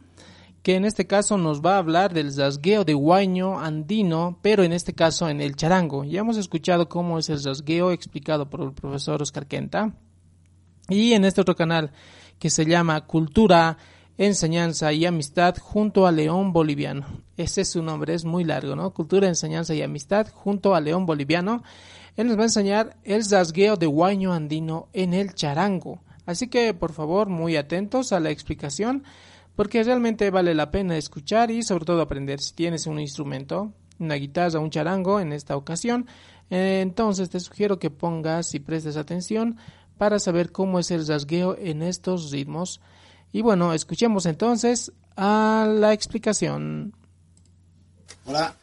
que 0.63 0.75
en 0.75 0.85
este 0.85 1.07
caso 1.07 1.37
nos 1.37 1.61
va 1.61 1.75
a 1.75 1.79
hablar 1.79 2.13
del 2.13 2.31
zasgueo 2.31 2.83
de 2.83 2.93
guaño 2.93 3.59
andino, 3.59 4.39
pero 4.41 4.63
en 4.63 4.73
este 4.73 4.93
caso 4.93 5.29
en 5.29 5.41
el 5.41 5.55
charango. 5.55 6.03
Ya 6.03 6.19
hemos 6.19 6.37
escuchado 6.37 6.89
cómo 6.89 7.17
es 7.17 7.29
el 7.29 7.39
zasgueo 7.39 7.91
explicado 7.91 8.49
por 8.49 8.61
el 8.61 8.73
profesor 8.73 9.21
Oscar 9.21 9.47
Quenta. 9.47 9.93
Y 10.89 11.13
en 11.13 11.23
este 11.23 11.41
otro 11.41 11.55
canal 11.55 11.91
que 12.39 12.49
se 12.49 12.65
llama 12.65 13.05
Cultura, 13.05 13.77
Enseñanza 14.17 14.91
y 14.91 15.05
Amistad 15.05 15.55
junto 15.57 16.07
a 16.07 16.11
León 16.11 16.51
Boliviano. 16.51 17.05
Ese 17.37 17.61
es 17.61 17.69
su 17.69 17.83
nombre, 17.83 18.13
es 18.13 18.25
muy 18.25 18.43
largo, 18.43 18.75
¿no? 18.75 18.91
Cultura, 18.93 19.27
Enseñanza 19.27 19.73
y 19.73 19.81
Amistad 19.81 20.27
junto 20.33 20.75
a 20.75 20.81
León 20.81 21.05
Boliviano. 21.05 21.63
Él 22.17 22.27
nos 22.27 22.37
va 22.37 22.41
a 22.41 22.45
enseñar 22.45 22.97
el 23.03 23.23
zasgueo 23.23 23.77
de 23.77 23.85
guaño 23.85 24.33
andino 24.33 24.89
en 24.91 25.13
el 25.13 25.33
charango. 25.35 26.01
Así 26.25 26.47
que, 26.47 26.73
por 26.73 26.91
favor, 26.91 27.29
muy 27.29 27.55
atentos 27.55 28.11
a 28.11 28.19
la 28.19 28.29
explicación 28.29 29.03
porque 29.55 29.83
realmente 29.83 30.29
vale 30.29 30.53
la 30.53 30.71
pena 30.71 30.97
escuchar 30.97 31.51
y 31.51 31.63
sobre 31.63 31.85
todo 31.85 32.01
aprender. 32.01 32.39
Si 32.39 32.53
tienes 32.53 32.87
un 32.87 32.99
instrumento, 32.99 33.73
una 33.99 34.15
guitarra, 34.15 34.59
un 34.59 34.69
charango 34.69 35.19
en 35.19 35.33
esta 35.33 35.55
ocasión, 35.55 36.07
eh, 36.49 36.79
entonces 36.81 37.29
te 37.29 37.39
sugiero 37.39 37.79
que 37.79 37.89
pongas 37.89 38.53
y 38.55 38.59
prestes 38.59 38.97
atención 38.97 39.57
para 39.99 40.17
saber 40.17 40.53
cómo 40.53 40.79
es 40.79 40.91
el 40.91 41.05
rasgueo 41.05 41.57
en 41.59 41.83
estos 41.83 42.31
ritmos. 42.31 42.79
Y 43.33 43.41
bueno, 43.41 43.73
escuchemos 43.73 44.25
entonces 44.25 44.93
a 45.17 45.67
la 45.69 45.91
explicación. 45.91 46.95
Hola, 48.25 48.55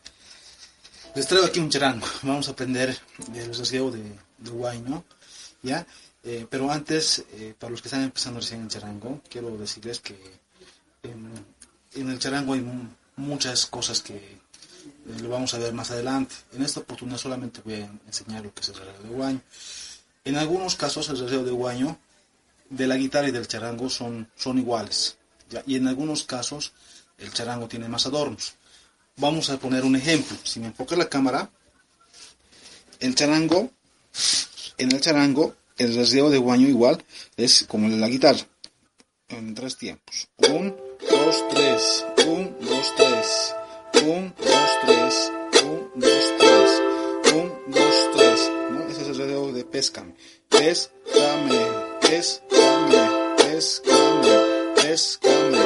les 1.15 1.27
traigo 1.27 1.47
aquí 1.47 1.61
un 1.61 1.69
charango. 1.69 2.07
Vamos 2.23 2.49
a 2.49 2.53
aprender 2.53 2.97
el 3.35 3.55
rasgueo 3.55 3.91
de, 3.91 4.03
de 4.39 4.51
guay, 4.51 4.81
¿no? 4.81 5.05
¿Ya? 5.63 5.87
Eh, 6.25 6.47
pero 6.49 6.71
antes, 6.73 7.23
eh, 7.35 7.55
para 7.59 7.71
los 7.71 7.83
que 7.83 7.89
están 7.89 8.03
empezando 8.03 8.41
recién 8.41 8.63
en 8.63 8.69
charango, 8.69 9.21
quiero 9.29 9.57
decirles 9.59 10.01
que 10.01 10.19
en, 11.03 12.11
el 12.11 12.19
charango 12.19 12.55
hay 12.55 12.65
muchas 13.17 13.67
cosas 13.67 14.01
que 14.01 14.17
eh, 14.17 14.41
lo 15.21 15.29
vamos 15.29 15.53
a 15.53 15.59
ver 15.59 15.75
más 15.75 15.91
adelante. 15.91 16.35
En 16.55 16.63
esta 16.63 16.81
oportunidad 16.81 17.19
solamente 17.19 17.61
voy 17.63 17.75
a 17.75 17.91
enseñar 18.07 18.43
lo 18.43 18.55
que 18.55 18.63
es 18.63 18.71
el 18.71 18.77
raseo 18.77 19.03
de 19.03 19.09
guaño. 19.11 19.41
En 20.27 20.37
algunos 20.37 20.75
casos 20.75 21.09
el 21.09 21.21
raseo 21.21 21.45
de 21.45 21.53
guaño 21.53 21.99
de 22.69 22.89
la 22.89 22.97
guitarra 22.97 23.29
y 23.29 23.31
del 23.31 23.47
charango 23.47 23.89
son, 23.89 24.29
son 24.35 24.59
iguales. 24.59 25.17
Y 25.67 25.77
en 25.77 25.87
algunos 25.87 26.25
casos 26.25 26.73
el 27.17 27.33
charango 27.33 27.69
tiene 27.69 27.89
más 27.89 28.07
adornos. 28.07 28.55
Vamos 29.19 29.51
a 29.51 29.59
poner 29.59 29.85
un 29.85 29.95
ejemplo. 29.95 30.37
Si 30.43 30.59
me 30.59 30.67
enfoca 30.67 30.97
la 30.97 31.09
cámara, 31.09 31.49
el 32.99 33.15
charango, 33.15 33.71
en 34.79 34.93
el 34.93 35.01
charango, 35.01 35.55
el 35.79 35.95
raseo 35.95 36.29
de 36.29 36.39
guaño 36.39 36.67
igual 36.67 37.05
es 37.37 37.65
como 37.69 37.87
en 37.87 38.01
la 38.01 38.09
guitarra, 38.09 38.45
en 39.29 39.55
tres 39.55 39.77
tiempos. 39.77 40.29
Un, 40.39 40.77
2, 41.09 41.45
3, 41.51 42.05
1, 42.27 42.57
2, 42.61 42.95
3, 42.97 43.55
1, 44.03 44.35
2, 44.39 44.61
3, 44.87 45.33
1, 45.63 45.93
2, 45.95 46.35
3, 46.39 46.83
1, 47.33 47.61
2, 47.69 48.11
3, 48.17 48.51
¿no? 48.73 48.89
Ese 48.89 49.05
de 49.57 49.65
pescame. 49.65 50.15
Pescame, 50.49 51.59
pescame, 52.01 53.09
pescame, 53.37 54.75
pescame, 54.77 55.59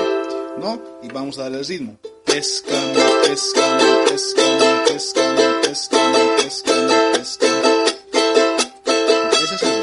¿no? 0.58 0.80
Y 1.02 1.08
vamos 1.08 1.38
a 1.38 1.42
darle 1.42 1.58
el 1.58 1.66
ritmo. 1.66 1.98
Pescame, 2.24 2.94
pescame, 3.26 3.84
pescame, 4.08 4.84
pescame, 4.86 5.44
pescame, 5.62 6.18
pescame, 6.36 6.94
pescame. 7.14 7.84
Ese 9.42 9.54
es 9.56 9.62
el 9.62 9.82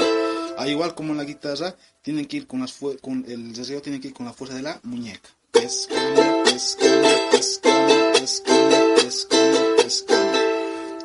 Al 0.58 0.70
igual 0.70 0.96
como 0.96 1.12
en 1.12 1.18
la 1.18 1.24
guitarra, 1.26 1.76
tienen 2.02 2.26
que 2.26 2.38
ir 2.38 2.48
con, 2.48 2.62
las 2.62 2.74
con 3.02 3.26
el 3.28 3.54
deseo 3.54 3.82
tiene 3.82 4.00
que 4.00 4.08
ir 4.08 4.14
con 4.14 4.26
la 4.26 4.34
fuerza 4.34 4.56
de 4.56 4.64
la 4.64 4.80
muñeca. 4.84 5.30
Pescame, 5.52 6.44
pescame, 6.46 7.10
pescame, 7.32 8.12
pescame, 8.14 8.96
pescame, 8.96 9.60
pescame. 9.84 10.38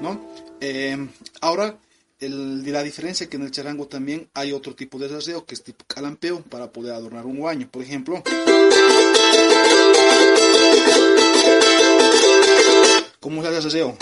¿No? 0.00 0.20
Eh, 0.60 0.96
ahora, 1.40 1.76
el, 2.22 2.72
la 2.72 2.82
diferencia 2.82 3.28
que 3.28 3.36
en 3.36 3.42
el 3.42 3.50
charango 3.50 3.86
también 3.86 4.28
hay 4.34 4.52
otro 4.52 4.74
tipo 4.74 4.98
de 4.98 5.08
raseo 5.08 5.44
que 5.44 5.54
es 5.54 5.62
tipo 5.62 5.84
calampeo 5.86 6.40
para 6.42 6.70
poder 6.70 6.94
adornar 6.94 7.26
un 7.26 7.38
guaño. 7.38 7.68
Por 7.70 7.82
ejemplo, 7.82 8.22
¿cómo 13.20 13.42
se 13.42 13.48
hace 13.48 13.56
el 13.58 13.64
raseo? 13.64 13.96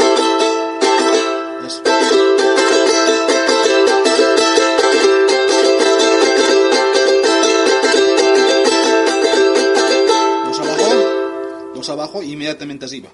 abajo 11.89 12.23
e 12.23 12.27
inmediatamente 12.27 12.85
arriba. 12.85 13.11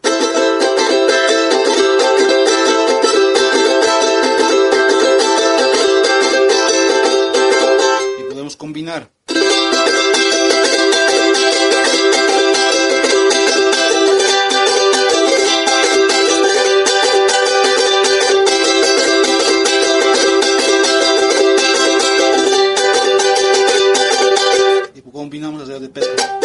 Podemos 8.46 8.56
combinar. 8.56 9.11
Combinamos 25.12 25.66
las 25.66 25.80
de 25.80 25.88
pesca. 25.88 26.36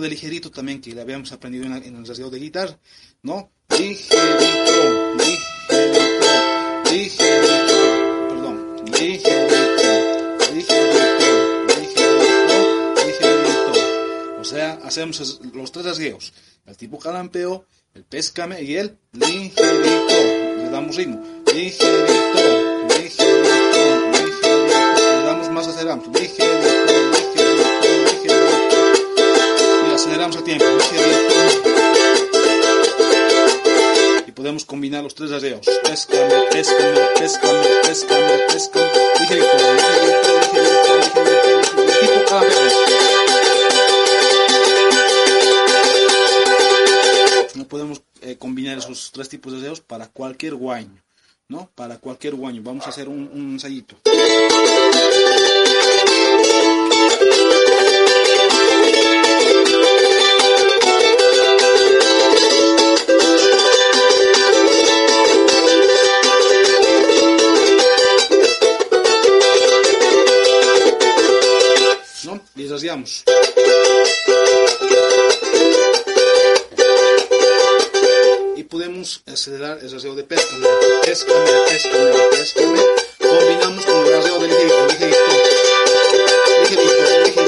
De 0.00 0.08
ligerito 0.08 0.50
también, 0.50 0.80
que 0.80 0.94
le 0.94 1.00
habíamos 1.00 1.32
aprendido 1.32 1.64
en, 1.64 1.72
el 1.72 2.06
rasgueo 2.06 2.30
de 2.30 2.38
guitarra, 2.38 2.78
¿no? 3.22 3.50
Ligerito, 3.70 5.14
ligerito, 5.18 6.20
ligerito, 6.90 8.28
perdón, 8.28 8.76
ligerito, 8.84 9.30
ligerito, 10.54 10.74
ligerito, 11.74 12.16
ligerito. 13.06 14.40
O 14.40 14.44
sea, 14.44 14.80
hacemos 14.84 15.40
los 15.52 15.72
tres 15.72 15.84
rasgueos, 15.86 16.32
el 16.66 16.76
tipo 16.76 16.98
calampeo, 16.98 17.66
el 17.94 18.04
pescame 18.04 18.62
y 18.62 18.76
el 18.76 18.98
ligerito. 19.12 19.64
Le 20.56 20.70
damos 20.70 20.96
ritmo. 20.96 21.22
Ligerito, 21.54 21.86
ligerito, 22.88 23.24
ligerito. 24.12 25.18
Le 25.18 25.24
damos 25.24 25.50
más, 25.50 25.66
aceleramos. 25.68 26.06
Ligerito, 26.08 26.75
aceleramos 30.06 30.36
a 30.36 30.44
tiempo. 30.44 30.64
Y 34.26 34.32
podemos 34.32 34.64
combinar 34.64 35.02
los 35.02 35.14
tres 35.14 35.32
areos. 35.32 35.66
Pescame, 35.84 36.34
pescame, 36.52 37.00
pescame, 37.18 37.66
pescame, 37.82 38.38
pescame. 38.48 38.86
Ligerito, 39.20 39.56
ligerito, 39.56 40.28
ligerito, 40.40 40.96
ligerito. 40.96 41.82
ligerito. 41.82 42.24
Cada 42.28 42.42
vez. 42.42 42.72
podemos 47.68 48.00
eh, 48.20 48.36
combinar 48.36 48.78
esos 48.78 49.10
tres 49.10 49.28
tipos 49.28 49.52
de 49.52 49.60
dedos 49.60 49.80
para 49.80 50.06
cualquier 50.06 50.54
guaño, 50.54 51.02
¿no? 51.48 51.68
Para 51.74 51.98
cualquier 51.98 52.36
guaño. 52.36 52.62
Vamos 52.62 52.86
a 52.86 52.90
hacer 52.90 53.08
un, 53.08 53.28
un 53.32 53.54
ensayito. 53.54 53.96
Rasgueamos. 72.64 73.24
Y 78.56 78.62
podemos 78.64 79.22
acelerar 79.26 79.78
el 79.82 79.92
rasgueo 79.92 80.14
de 80.14 80.24
péscame, 80.24 80.66
péscame, 81.04 81.50
péscame, 81.68 82.12
péscame. 82.30 82.80
Combinamos 83.18 83.84
con 83.84 83.96
el 84.06 84.12
rasgueo 84.12 84.38
del 84.40 84.50
ligerito, 84.50 84.86
ligerito. 84.86 85.18
Ligerito, 86.62 86.94
ligerito, 87.26 87.42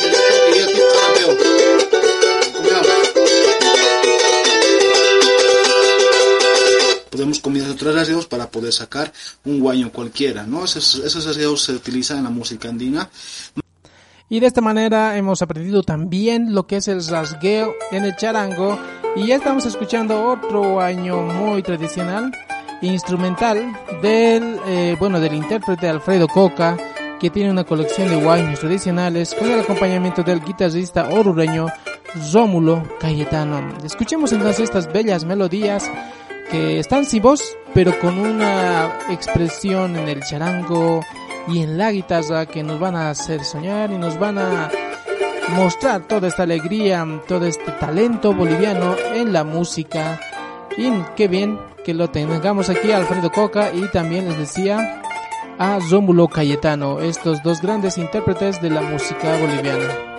ligerito. 0.00 0.54
Y 0.54 0.58
el 0.58 0.66
tipo 0.68 0.86
carapeo. 0.94 1.30
Combinamos. 2.52 2.88
Podemos 7.10 7.40
combinar 7.40 7.70
otros 7.70 7.94
rasgueos 7.94 8.26
para 8.26 8.50
poder 8.50 8.72
sacar 8.72 9.12
un 9.44 9.60
guaño 9.60 9.92
cualquiera, 9.92 10.46
¿no? 10.46 10.64
Esos, 10.64 10.94
esos 11.04 11.62
se 11.62 11.72
utilizan 11.72 12.18
en 12.18 12.24
la 12.24 12.30
música 12.30 12.68
andina. 12.68 13.10
Y 14.32 14.40
de 14.40 14.46
esta 14.46 14.62
manera 14.62 15.18
hemos 15.18 15.42
aprendido 15.42 15.82
también 15.82 16.54
lo 16.54 16.66
que 16.66 16.76
es 16.76 16.88
el 16.88 17.06
rasgueo 17.06 17.74
en 17.90 18.06
el 18.06 18.16
charango. 18.16 18.78
Y 19.14 19.26
ya 19.26 19.34
estamos 19.34 19.66
escuchando 19.66 20.26
otro 20.26 20.80
año 20.80 21.20
muy 21.20 21.62
tradicional, 21.62 22.32
instrumental, 22.80 23.76
del, 24.00 24.58
eh, 24.66 24.96
bueno, 24.98 25.20
del 25.20 25.34
intérprete 25.34 25.86
Alfredo 25.86 26.28
Coca, 26.28 26.78
que 27.20 27.28
tiene 27.28 27.50
una 27.50 27.64
colección 27.64 28.08
de 28.08 28.24
guaynos 28.24 28.60
tradicionales 28.60 29.34
con 29.34 29.50
el 29.50 29.60
acompañamiento 29.60 30.22
del 30.22 30.42
guitarrista 30.42 31.10
orureño 31.10 31.66
Rómulo 32.32 32.84
Cayetano. 33.00 33.60
Escuchemos 33.84 34.32
entonces 34.32 34.60
estas 34.60 34.90
bellas 34.90 35.26
melodías 35.26 35.90
que 36.50 36.78
están 36.78 37.04
sin 37.04 37.20
voz, 37.20 37.54
pero 37.74 37.98
con 38.00 38.18
una 38.18 38.98
expresión 39.10 39.94
en 39.94 40.08
el 40.08 40.22
charango 40.22 41.02
y 41.48 41.62
en 41.62 41.78
la 41.78 41.92
guitarra 41.92 42.46
que 42.46 42.62
nos 42.62 42.78
van 42.78 42.96
a 42.96 43.10
hacer 43.10 43.44
soñar 43.44 43.90
y 43.90 43.98
nos 43.98 44.18
van 44.18 44.38
a 44.38 44.70
mostrar 45.56 46.02
toda 46.02 46.28
esta 46.28 46.44
alegría, 46.44 47.06
todo 47.26 47.46
este 47.46 47.72
talento 47.72 48.34
boliviano 48.34 48.96
en 49.14 49.32
la 49.32 49.44
música. 49.44 50.20
Y 50.76 50.90
qué 51.16 51.28
bien 51.28 51.58
que 51.84 51.94
lo 51.94 52.08
tengamos 52.10 52.70
aquí 52.70 52.92
a 52.92 52.98
Alfredo 52.98 53.30
Coca 53.30 53.72
y 53.72 53.88
también 53.90 54.28
les 54.28 54.38
decía 54.38 55.02
a 55.58 55.78
Rómulo 55.90 56.28
Cayetano, 56.28 57.00
estos 57.00 57.42
dos 57.42 57.60
grandes 57.60 57.98
intérpretes 57.98 58.60
de 58.62 58.70
la 58.70 58.80
música 58.80 59.36
boliviana. 59.38 60.11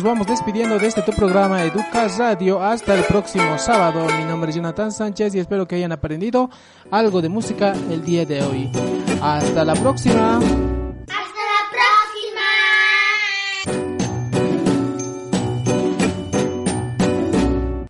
Nos 0.00 0.12
vamos 0.12 0.26
despidiendo 0.26 0.78
de 0.78 0.86
este 0.86 1.02
tu 1.02 1.12
programa 1.12 1.62
Educas 1.62 2.16
Radio 2.16 2.62
hasta 2.62 2.94
el 2.94 3.04
próximo 3.04 3.58
sábado. 3.58 4.06
Mi 4.16 4.24
nombre 4.24 4.48
es 4.48 4.56
Jonathan 4.56 4.90
Sánchez 4.90 5.34
y 5.34 5.40
espero 5.40 5.68
que 5.68 5.74
hayan 5.74 5.92
aprendido 5.92 6.48
algo 6.90 7.20
de 7.20 7.28
música 7.28 7.74
el 7.90 8.02
día 8.02 8.24
de 8.24 8.42
hoy. 8.42 8.70
Hasta 9.20 9.62
la 9.62 9.74
próxima. 9.74 10.40